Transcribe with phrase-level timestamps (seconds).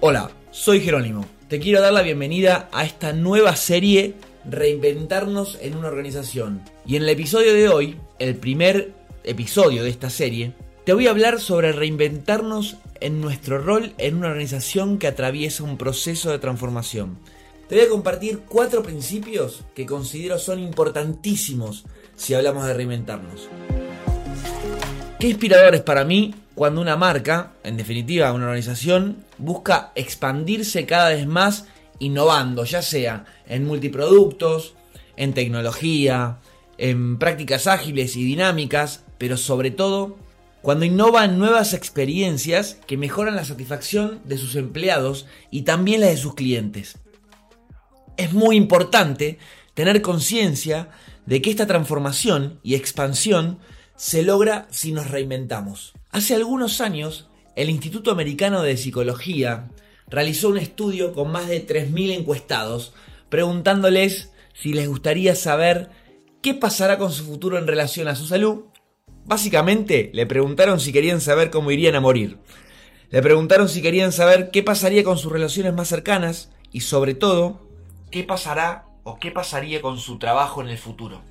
[0.00, 1.24] Hola, soy Jerónimo.
[1.48, 4.14] Te quiero dar la bienvenida a esta nueva serie
[4.44, 6.60] Reinventarnos en una organización.
[6.84, 8.92] Y en el episodio de hoy, el primer
[9.24, 10.52] episodio de esta serie,
[10.84, 15.78] te voy a hablar sobre reinventarnos en nuestro rol en una organización que atraviesa un
[15.78, 17.18] proceso de transformación.
[17.66, 21.86] Te voy a compartir cuatro principios que considero son importantísimos
[22.16, 23.48] si hablamos de reinventarnos.
[25.18, 31.10] Qué inspirador es para mí cuando una marca, en definitiva una organización, busca expandirse cada
[31.10, 31.66] vez más
[31.98, 34.74] innovando, ya sea en multiproductos,
[35.16, 36.38] en tecnología,
[36.78, 40.16] en prácticas ágiles y dinámicas, pero sobre todo
[40.62, 46.06] cuando innova en nuevas experiencias que mejoran la satisfacción de sus empleados y también la
[46.06, 46.98] de sus clientes.
[48.16, 49.38] Es muy importante
[49.74, 50.88] tener conciencia
[51.26, 53.58] de que esta transformación y expansión
[53.96, 55.94] se logra si nos reinventamos.
[56.10, 59.70] Hace algunos años, el Instituto Americano de Psicología
[60.08, 62.92] realizó un estudio con más de 3.000 encuestados,
[63.28, 65.90] preguntándoles si les gustaría saber
[66.42, 68.64] qué pasará con su futuro en relación a su salud.
[69.24, 72.38] Básicamente, le preguntaron si querían saber cómo irían a morir.
[73.10, 77.66] Le preguntaron si querían saber qué pasaría con sus relaciones más cercanas y sobre todo,
[78.10, 81.22] qué pasará o qué pasaría con su trabajo en el futuro.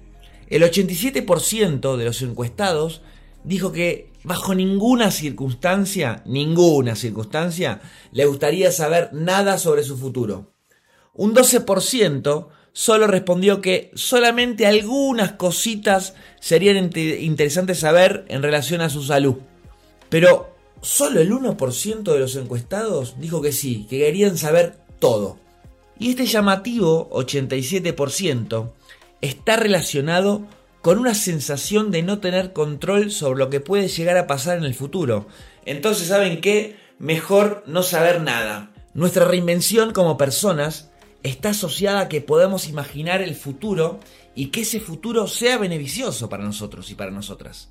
[0.49, 3.01] El 87% de los encuestados
[3.43, 10.51] dijo que bajo ninguna circunstancia, ninguna circunstancia, le gustaría saber nada sobre su futuro.
[11.13, 19.03] Un 12% solo respondió que solamente algunas cositas serían interesantes saber en relación a su
[19.03, 19.35] salud.
[20.09, 25.37] Pero solo el 1% de los encuestados dijo que sí, que querían saber todo.
[25.97, 28.71] Y este llamativo 87%
[29.21, 30.47] está relacionado
[30.81, 34.65] con una sensación de no tener control sobre lo que puede llegar a pasar en
[34.65, 35.27] el futuro.
[35.65, 36.75] Entonces, ¿saben qué?
[36.99, 38.71] Mejor no saber nada.
[38.93, 40.91] Nuestra reinvención como personas
[41.23, 43.99] está asociada a que podemos imaginar el futuro
[44.35, 47.69] y que ese futuro sea beneficioso para nosotros y para nosotras.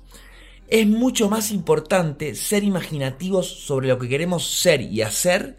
[0.67, 5.57] Es mucho más importante ser imaginativos sobre lo que queremos ser y hacer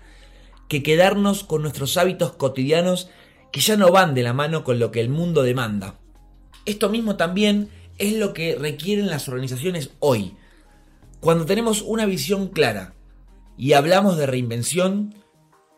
[0.68, 3.08] que quedarnos con nuestros hábitos cotidianos
[3.56, 5.98] que ya no van de la mano con lo que el mundo demanda.
[6.66, 10.36] Esto mismo también es lo que requieren las organizaciones hoy.
[11.20, 12.92] Cuando tenemos una visión clara
[13.56, 15.14] y hablamos de reinvención,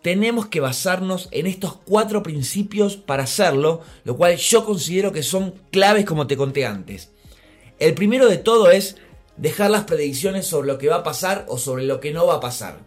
[0.03, 5.55] tenemos que basarnos en estos cuatro principios para hacerlo, lo cual yo considero que son
[5.71, 7.13] claves como te conté antes.
[7.79, 8.97] El primero de todo es
[9.37, 12.35] dejar las predicciones sobre lo que va a pasar o sobre lo que no va
[12.35, 12.81] a pasar.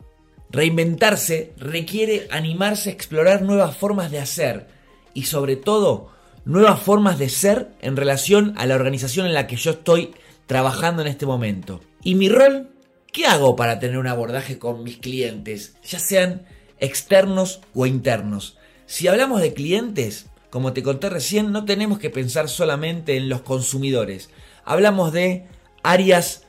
[0.50, 4.81] Reinventarse requiere animarse a explorar nuevas formas de hacer
[5.14, 6.10] y sobre todo
[6.46, 10.14] nuevas formas de ser en relación a la organización en la que yo estoy
[10.48, 11.82] trabajando en este momento.
[12.04, 12.70] ¿Y mi rol?
[13.12, 16.46] ¿Qué hago para tener un abordaje con mis clientes, ya sean
[16.80, 18.58] externos o internos?
[18.86, 23.42] Si hablamos de clientes, como te conté recién, no tenemos que pensar solamente en los
[23.42, 24.30] consumidores.
[24.66, 25.46] Hablamos de
[25.84, 26.44] áreas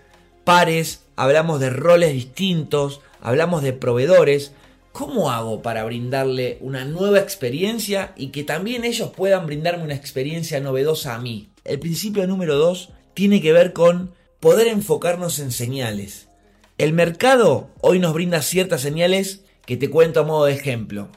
[0.44, 4.52] pares, hablamos de roles distintos, hablamos de proveedores,
[4.92, 10.60] ¿Cómo hago para brindarle una nueva experiencia y que también ellos puedan brindarme una experiencia
[10.60, 11.48] novedosa a mí?
[11.64, 16.28] El principio número dos tiene que ver con poder enfocarnos en señales.
[16.76, 21.08] El mercado hoy nos brinda ciertas señales que te cuento a modo de ejemplo.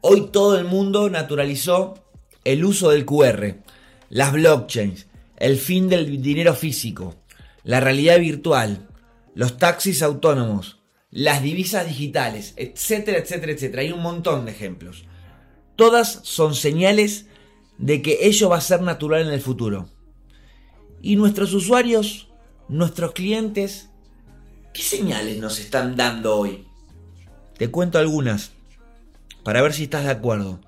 [0.00, 1.94] Hoy todo el mundo naturalizó
[2.44, 3.58] el uso del QR,
[4.08, 7.14] las blockchains, el fin del dinero físico,
[7.62, 8.88] la realidad virtual,
[9.34, 10.79] los taxis autónomos,
[11.10, 13.82] las divisas digitales, etcétera, etcétera, etcétera.
[13.82, 15.04] Hay un montón de ejemplos.
[15.76, 17.26] Todas son señales
[17.78, 19.88] de que ello va a ser natural en el futuro.
[21.02, 22.28] Y nuestros usuarios,
[22.68, 23.88] nuestros clientes,
[24.74, 26.66] ¿qué señales nos están dando hoy?
[27.56, 28.52] Te cuento algunas,
[29.42, 30.60] para ver si estás de acuerdo.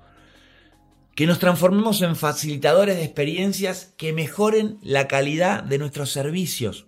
[1.15, 6.87] Que nos transformemos en facilitadores de experiencias que mejoren la calidad de nuestros servicios.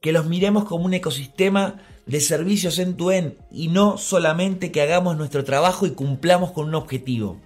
[0.00, 4.82] Que los miremos como un ecosistema de servicios en tu en y no solamente que
[4.82, 7.40] hagamos nuestro trabajo y cumplamos con un objetivo.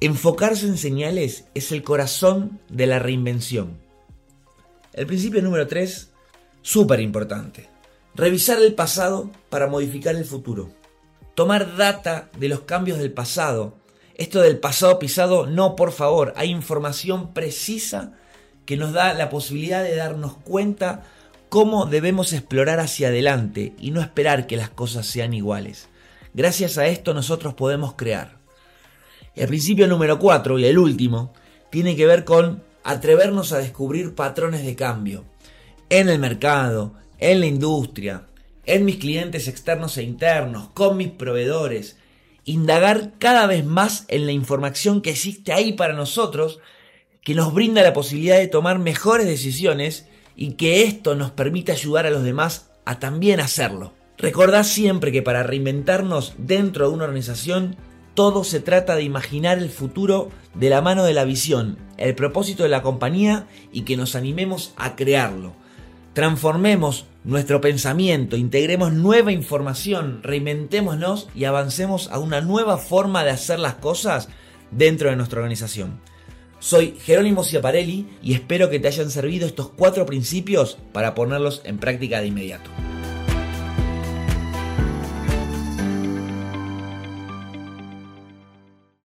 [0.00, 3.78] Enfocarse en señales es el corazón de la reinvención.
[4.92, 6.10] El principio número 3,
[6.60, 7.68] súper importante.
[8.14, 10.70] Revisar el pasado para modificar el futuro.
[11.34, 13.74] Tomar data de los cambios del pasado.
[14.16, 16.34] Esto del pasado pisado, no, por favor.
[16.36, 18.12] Hay información precisa
[18.66, 21.04] que nos da la posibilidad de darnos cuenta
[21.52, 25.90] cómo debemos explorar hacia adelante y no esperar que las cosas sean iguales.
[26.32, 28.38] Gracias a esto nosotros podemos crear.
[29.34, 31.34] El principio número 4 y el último
[31.68, 35.26] tiene que ver con atrevernos a descubrir patrones de cambio
[35.90, 38.28] en el mercado, en la industria,
[38.64, 41.98] en mis clientes externos e internos, con mis proveedores,
[42.46, 46.60] indagar cada vez más en la información que existe ahí para nosotros,
[47.20, 50.06] que nos brinda la posibilidad de tomar mejores decisiones
[50.36, 53.92] y que esto nos permite ayudar a los demás a también hacerlo.
[54.18, 57.76] Recordad siempre que para reinventarnos dentro de una organización,
[58.14, 62.62] todo se trata de imaginar el futuro de la mano de la visión, el propósito
[62.62, 65.54] de la compañía y que nos animemos a crearlo.
[66.12, 73.58] Transformemos nuestro pensamiento, integremos nueva información, reinventémonos y avancemos a una nueva forma de hacer
[73.58, 74.28] las cosas
[74.70, 76.00] dentro de nuestra organización.
[76.62, 81.78] Soy Jerónimo Ciaparelli y espero que te hayan servido estos cuatro principios para ponerlos en
[81.78, 82.70] práctica de inmediato.